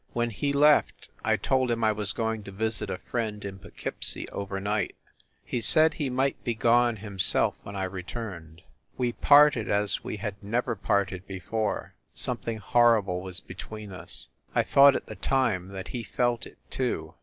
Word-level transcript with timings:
When 0.13 0.31
he 0.31 0.51
left 0.51 1.09
I 1.23 1.37
told 1.37 1.69
him 1.69 1.83
I 1.83 1.91
was 1.91 2.11
going 2.11 2.41
to 2.45 2.51
visit 2.51 2.89
a 2.89 2.97
friend 2.97 3.45
in 3.45 3.59
Pough 3.59 3.69
keepsie 3.77 4.27
over 4.29 4.59
night. 4.59 4.95
He 5.45 5.61
said 5.61 5.93
he 5.93 6.09
might 6.09 6.43
be 6.43 6.55
gone 6.55 6.95
him 6.95 7.19
self 7.19 7.53
when 7.61 7.75
I 7.75 7.83
returned. 7.83 8.63
We 8.97 9.11
parted 9.11 9.69
as 9.69 10.03
we 10.03 10.17
had 10.17 10.41
never 10.41 10.75
parted 10.75 11.27
before 11.27 11.93
something 12.15 12.57
horrible 12.57 13.21
was 13.21 13.39
between 13.41 13.91
us 13.91 14.29
I 14.55 14.63
thought 14.63 14.95
at 14.95 15.05
the 15.05 15.13
time 15.15 15.67
that 15.67 15.89
he 15.89 16.01
felt 16.01 16.47
it 16.47 16.57
too. 16.71 17.13